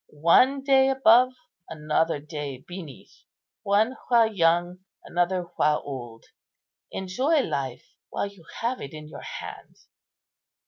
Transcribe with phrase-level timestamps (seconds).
[0.23, 1.33] One day above,
[1.69, 3.25] another day beneath;
[3.61, 6.25] one while young, another while old.
[6.89, 9.75] Enjoy life while you have it in your hand."